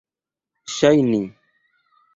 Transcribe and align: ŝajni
ŝajni 0.75 1.23